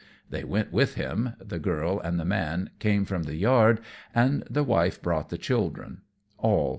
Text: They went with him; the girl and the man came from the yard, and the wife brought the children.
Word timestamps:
They 0.31 0.43
went 0.43 0.73
with 0.73 0.95
him; 0.95 1.33
the 1.39 1.59
girl 1.59 1.99
and 1.99 2.19
the 2.19 2.25
man 2.25 2.71
came 2.79 3.05
from 3.05 3.21
the 3.21 3.35
yard, 3.35 3.79
and 4.15 4.43
the 4.49 4.63
wife 4.63 4.99
brought 4.99 5.29
the 5.29 5.37
children. 5.37 6.01